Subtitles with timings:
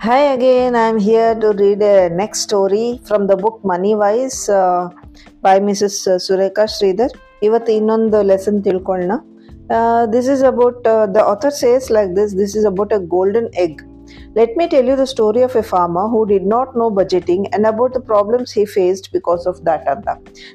[0.00, 4.88] Hi again, I'm here to read a next story from the book Money Wise uh,
[5.42, 5.96] by Mrs.
[6.26, 7.10] Sureka Sridhar.
[7.42, 9.12] ಇವತ್ತು ಇನ್ನೊಂದು lesson ತಿಳ್ಕೊಳ್ಳೋಣ
[10.12, 10.78] this is about
[11.16, 13.80] the author says like this this is about a golden egg
[14.35, 17.65] Let me tell you the story of a farmer who did not know budgeting and
[17.65, 20.09] about the problems he faced because of that ಅಂತ.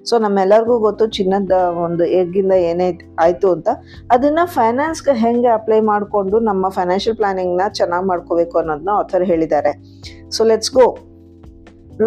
[0.09, 2.87] So ನಮ್ಮೆಲ್ಲರಿಗೂ ಗೊತ್ತು, ಚಿನ್ನದ ಒಂದು ಎಗ್ಗಿಂದ ಏನೇ
[3.25, 3.69] ಆಯಿತು ಅಂತ.
[4.15, 9.75] ಅದನ್ನು ಫೈನಾನ್ಸ್ಗೆ ಹೆಂಗೆ ಅಪ್ಲೈ ಮಾಡಿಕೊಂಡು ನಮ್ಮ ಫೈನಾನ್ಷಿಯಲ್ ಪ್ಲಾನಿಂಗ್ನ ಚೆನ್ನಾಗಿ ಮಾಡ್ಕೋಬೇಕು ಅನ್ನೋದನ್ನ ಆಥರ್ ಹೇಳಿದ್ದಾರೆ.
[10.37, 10.87] So let's go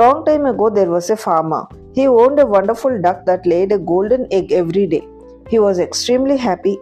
[0.02, 1.66] long time ago there was a farmer
[2.00, 5.02] he owned a wonderful duck that laid a golden egg every day
[5.54, 6.76] he was extremely happy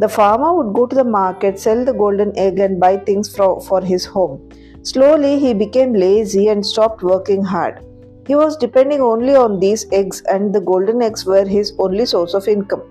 [0.00, 3.60] The farmer would go to the market, sell the golden egg, and buy things for,
[3.60, 4.48] for his home.
[4.82, 7.84] Slowly, he became lazy and stopped working hard.
[8.26, 12.34] He was depending only on these eggs, and the golden eggs were his only source
[12.34, 12.82] of income.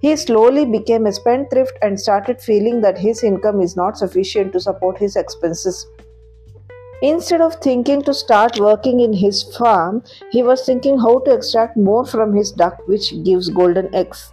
[0.00, 4.60] He slowly became a spendthrift and started feeling that his income is not sufficient to
[4.60, 5.86] support his expenses.
[7.02, 11.76] Instead of thinking to start working in his farm, he was thinking how to extract
[11.76, 14.32] more from his duck, which gives golden eggs.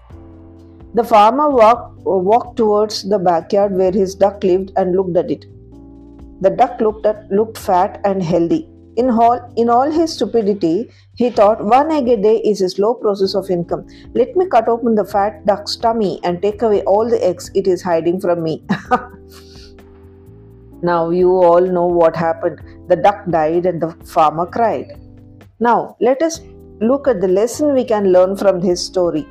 [0.93, 5.45] The farmer walked, walked towards the backyard where his duck lived and looked at it.
[6.41, 8.69] The duck looked at looked fat and healthy.
[8.95, 12.93] In all, in all his stupidity, he thought one egg a day is a slow
[12.93, 13.87] process of income.
[14.13, 17.67] Let me cut open the fat duck's tummy and take away all the eggs it
[17.67, 18.63] is hiding from me.
[20.83, 22.61] Now you all know what happened.
[22.89, 24.99] The duck died and the farmer cried.
[25.59, 26.41] Now let us
[26.81, 29.25] look at the lesson we can learn from this story.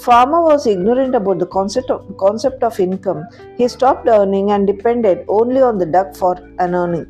[0.00, 3.24] Farmer was ignorant about the concept of, concept of income.
[3.56, 7.06] He stopped earning and depended only on the duck for an earning.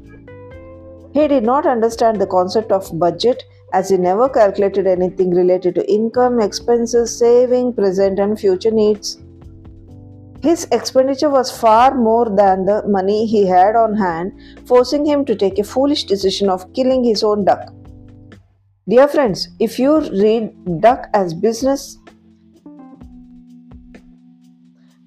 [1.13, 5.93] He did not understand the concept of budget as he never calculated anything related to
[5.93, 9.19] income, expenses, saving, present and future needs.
[10.43, 14.33] His expenditure was far more than the money he had on hand,
[14.67, 17.73] forcing him to take a foolish decision of killing his own duck.
[18.87, 20.53] Dear friends, if you read
[20.83, 21.97] duck as business,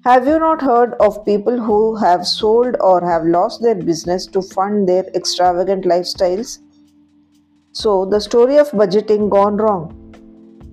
[0.08, 4.40] have you not heard of people who have sold or have lost their business to
[4.40, 6.60] fund their extravagant lifestyles?
[7.72, 9.90] So, the story of budgeting gone wrong.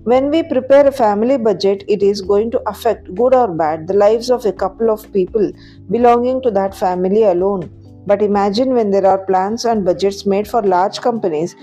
[0.04, 3.92] When we prepare a family budget, it is going to affect, good or bad, the
[3.92, 5.52] lives of a couple of people
[5.90, 7.68] belonging to that family alone.
[8.06, 11.54] But imagine when there are plans and budgets made for large companies,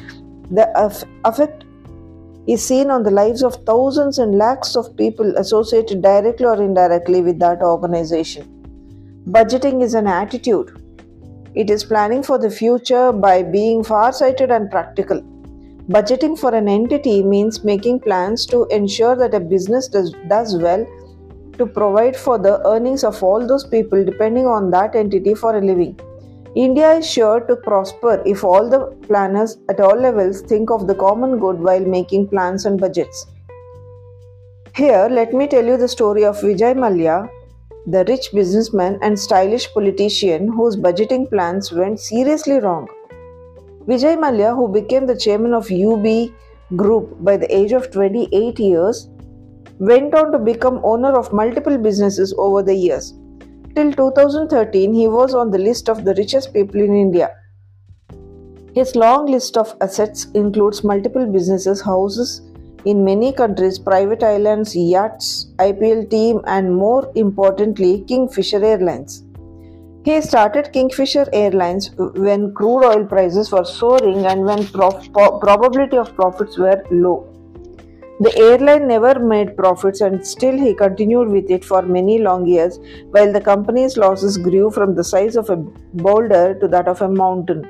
[0.52, 0.70] the
[1.26, 1.64] effect
[2.48, 7.22] is seen on the lives of thousands and lakhs of people associated directly or indirectly
[7.22, 8.46] with that organization.
[9.28, 10.80] Budgeting is an attitude.
[11.56, 15.22] It is planning for the future by being far-sighted and practical.
[15.88, 20.86] Budgeting for an entity means making plans to ensure that a business does, does well
[21.58, 25.62] to provide for the earnings of all those people depending on that entity for a
[25.62, 26.00] living.
[26.56, 30.94] India is sure to prosper if all the planners at all levels think of the
[30.94, 33.25] common good while making plans and budgets.
[34.75, 37.28] Here, let me tell you the story of Vijay Mallya,
[37.88, 42.88] the rich businessman and stylish politician whose budgeting plans went seriously wrong.
[43.88, 46.31] Vijay Mallya, who became the chairman of UB
[46.75, 49.09] Group by the age of 28 years,
[49.80, 53.13] went on to become owner of multiple businesses over the years.
[53.76, 57.36] Till 2013, he was on the list of the richest people in India.
[58.76, 62.42] His long list of assets includes multiple businesses, houses
[62.86, 69.24] in many countries, private islands, yachts, IPL team, and more importantly, Kingfisher Airlines.
[70.06, 76.14] He started Kingfisher Airlines when crude oil prices were soaring and when prof- probability of
[76.14, 77.33] profits were low.
[78.24, 82.80] The airline never made profits and still he continued with it for many long years
[83.12, 87.10] while the company's losses grew from the size of a boulder to that of a
[87.10, 87.68] mountain.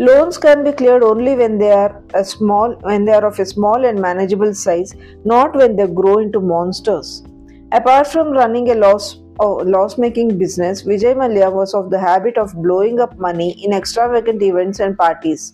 [0.00, 3.46] Loans can be cleared only when they are a small when they are of a
[3.46, 7.22] small and manageable size, not when they grow into monsters.
[7.70, 12.36] Apart from running a loss oh, loss making business, Vijay Mallya was of the habit
[12.36, 15.52] of blowing up money in extravagant events and parties.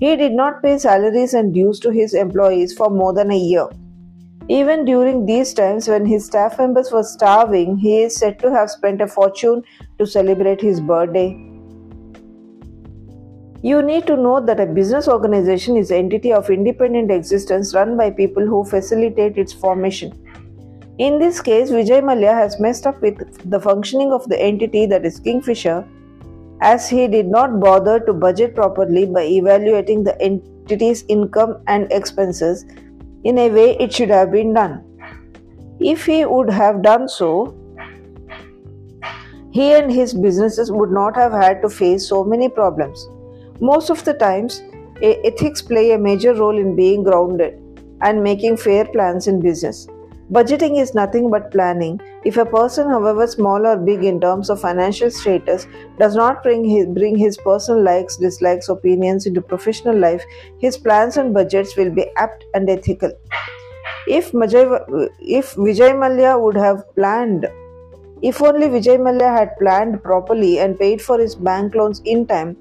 [0.00, 3.68] He did not pay salaries and dues to his employees for more than a year.
[4.48, 8.70] Even during these times when his staff members were starving, he is said to have
[8.70, 9.62] spent a fortune
[9.98, 11.30] to celebrate his birthday.
[13.62, 17.96] You need to know that a business organization is an entity of independent existence run
[17.96, 20.12] by people who facilitate its formation.
[20.98, 25.06] In this case, Vijay Mallya has messed up with the functioning of the entity that
[25.06, 25.88] is Kingfisher
[26.72, 32.64] as he did not bother to budget properly by evaluating the entity's income and expenses
[33.24, 34.82] in a way it should have been done.
[35.78, 37.54] If he would have done so,
[39.50, 43.06] he and his businesses would not have had to face so many problems.
[43.60, 44.62] Most of the times,
[45.02, 47.60] ethics play a major role in being grounded
[48.00, 49.86] and making fair plans in business.
[50.32, 52.00] Budgeting is nothing but planning.
[52.24, 55.66] If a person, however small or big in terms of financial status,
[55.98, 60.24] does not bring his, bring his personal likes, dislikes, opinions into professional life,
[60.58, 63.12] his plans and budgets will be apt and ethical.
[64.06, 67.46] If, Majay, if Vijay Mallya would have planned
[68.22, 72.56] if only Vijay Mallya had planned properly and paid for his bank loans in time,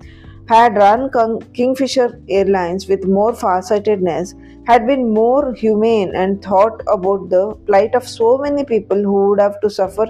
[0.48, 1.10] had run
[1.54, 4.36] Kingfisher Airlines with more farsightedness,
[4.66, 9.40] had been more humane and thought about the plight of so many people who would
[9.40, 10.08] have to suffer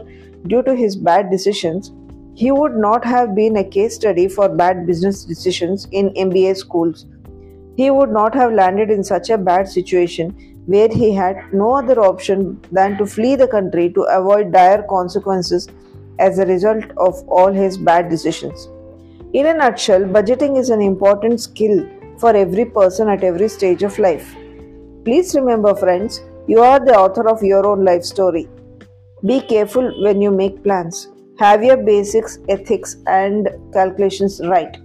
[0.48, 1.92] due to his bad decisions,
[2.36, 7.06] he would not have been a case study for bad business decisions in MBA schools.
[7.76, 10.32] He would not have landed in such a bad situation
[10.66, 15.68] where he had no other option than to flee the country to avoid dire consequences
[16.20, 18.68] as a result of all his bad decisions.
[19.34, 21.88] In a nutshell, budgeting is an important skill
[22.20, 24.36] for every person at every stage of life.
[25.06, 28.48] Please remember, friends, you are the author of your own life story.
[29.26, 31.08] Be careful when you make plans.
[31.40, 34.78] Have your basics, ethics, and calculations right.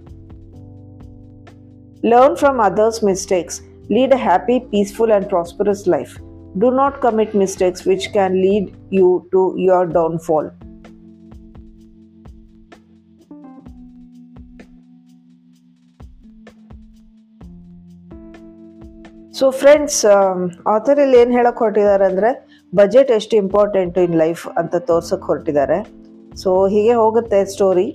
[2.03, 3.61] Learn from others' mistakes
[3.91, 6.15] Lead a happy, peaceful, and prosperous life.
[6.59, 10.51] Do not commit mistakes which can lead you to your downfall.
[19.39, 19.99] So friends
[20.73, 22.29] author ಇಲ್ಲಿ ಏನು ಹೇಳಕ್ ಹೊರಟಿದ್ದಾರೆ ಅಂದರೆ
[22.73, 25.77] budget ಎಷ್ಟು important in life ಅಂತ ತೋರ್ಸಕ್ ಹೊರಟಿದ್ದಾರೆ.
[26.41, 27.87] So ಹೀಗೆ ಹೋಗುತ್ತೆ ಸ್ಟೋರಿ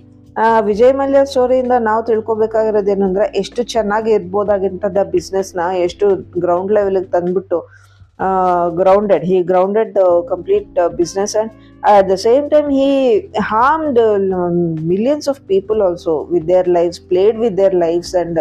[0.69, 6.07] ವಿಜಯ್ ಮಲ್ಯ ಸ್ಟೋರಿಯಿಂದ ನಾವು ತಿಳ್ಕೊಬೇಕಾಗಿರೋದು ಏನು ಅಂದರೆ ಎಷ್ಟು ಚೆನ್ನಾಗಿ ಇರ್ಬೋದಾಗಿಂತದ ಬಿಸ್ನೆಸ್ನ ಎಷ್ಟು
[6.45, 7.59] ಗ್ರೌಂಡ್ ಲೆವೆಲಿಗೆ ತಂದುಬಿಟ್ಟು
[8.81, 9.95] grounded he grounded
[10.33, 11.53] complete business and
[11.93, 12.91] at the same time he
[13.53, 14.01] harmed
[14.93, 18.41] millions of people also with their lives played with their lives and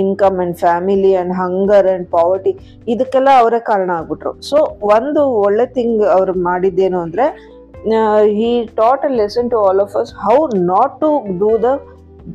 [0.00, 2.52] income and family and hunger and poverty
[2.94, 4.32] ಇದಕ್ಕೆಲ್ಲ ಅವರೇ ಕಾರಣ ಆಗ್ಬಿಟ್ರು.
[4.50, 4.58] So
[4.96, 7.26] ಒಂದು ಒಳ್ಳೆ thing ಅವ್ರು ಮಾಡಿದ್ದೇನು ಅಂದರೆ
[8.40, 8.50] he
[8.80, 10.36] taught a lesson to all of us how
[10.72, 11.10] not to
[11.40, 11.70] do the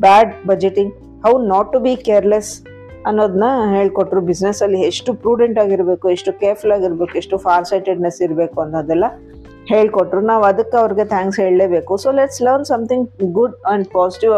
[0.05, 0.91] bad budgeting
[1.25, 2.49] how not to be careless
[3.09, 4.21] ಅನ್ನೋದನ್ನ ಹೇಳ್ಕೊಟ್ರು.
[4.29, 9.05] ಬಿಸ್ನೆಸ್ಸಲ್ಲಿ ಎಷ್ಟು ಪ್ರೂಡೆಂಟ್ ಆಗಿರಬೇಕು, ಎಷ್ಟು ಕೇರ್ಫುಲ್ ಆಗಿರಬೇಕು, ಎಷ್ಟು ಫಾರ್ ಸೈಟೆಡ್ನೆಸ್ ಇರಬೇಕು ಅನ್ನೋದೆಲ್ಲ
[9.71, 10.19] ಹೇಳ್ಕೊಟ್ರು.
[10.31, 11.93] ನಾವು ಅದಕ್ಕೆ ಅವ್ರಿಗೆ ಥ್ಯಾಂಕ್ಸ್ ಹೇಳಲೇಬೇಕು.
[12.03, 13.07] So let's learn something
[13.37, 14.33] good and positive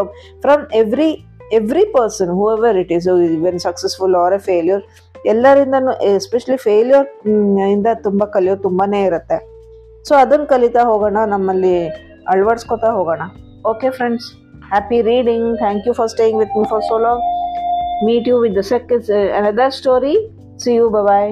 [0.46, 1.10] from every
[1.58, 3.08] every person whoever it is
[3.38, 4.84] even successful or a failure
[5.32, 7.08] ಎಲ್ಲರಿಂದನೂ especially failure
[7.76, 9.38] ಇಂದ ತುಂಬ ಕಲಿಯೋದು ತುಂಬಾ ಇರುತ್ತೆ.
[10.08, 11.74] ಸೊ ಅದನ್ನು ಕಲಿತಾ ಹೋಗೋಣ, ನಮ್ಮಲ್ಲಿ
[12.34, 13.24] ಅಳವಡಿಸ್ಕೊತಾ ಹೋಗೋಣ.
[13.72, 14.28] Okay friends
[14.72, 17.24] happy reading thank you for staying with me for so long
[18.08, 19.08] meet you with the second
[19.40, 20.16] another story
[20.64, 21.32] see you bye